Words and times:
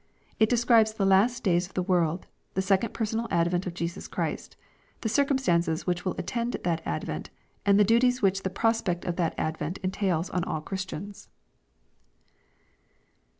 It 0.39 0.49
describes 0.49 0.93
the 0.93 1.05
last 1.05 1.43
days 1.43 1.67
of 1.67 1.75
the 1.75 1.83
world, 1.83 2.25
the 2.55 2.61
second 2.63 2.91
personal 2.91 3.27
advent 3.29 3.67
of 3.67 3.75
Jesus 3.75 4.07
Christ, 4.07 4.57
the 5.01 5.09
circumstances 5.09 5.85
which 5.85 6.05
will 6.05 6.15
attend 6.17 6.53
that 6.53 6.81
advent, 6.87 7.29
and 7.67 7.79
the 7.79 7.83
duties 7.83 8.19
which 8.19 8.41
the 8.41 8.49
prospect 8.49 9.05
of 9.05 9.15
that 9.17 9.35
advent 9.37 9.77
entails 9.83 10.31
on 10.31 10.43
all 10.45 10.61
Christians. 10.61 11.29